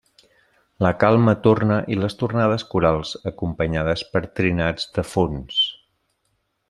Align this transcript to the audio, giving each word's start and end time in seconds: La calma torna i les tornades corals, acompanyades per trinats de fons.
La 0.85 0.89
calma 1.01 1.35
torna 1.47 1.77
i 1.95 1.99
les 2.03 2.17
tornades 2.21 2.65
corals, 2.71 3.13
acompanyades 3.33 4.05
per 4.15 4.23
trinats 4.41 4.89
de 4.97 5.05
fons. 5.11 5.61